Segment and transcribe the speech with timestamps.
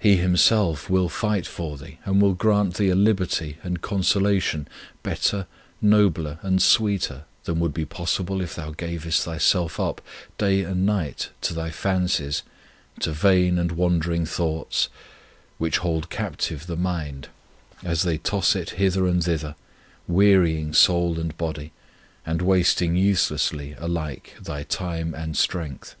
[0.00, 4.66] He Himself will fight for thee, and will grant thee a liberty and consolation
[5.04, 5.46] better,
[5.80, 10.00] nobler, and sweeter than would be possible if thou gavest thyself up
[10.36, 12.42] day and night to thy fancies,
[12.98, 14.88] to vain and wandering thoughts,
[15.58, 17.28] which hold captive the mind,
[17.84, 19.54] as they toss it hither and thither,
[20.08, 21.72] wearying soul and 31 On Union with God body,
[22.26, 25.94] and wasting uselessly alike thy time and strength.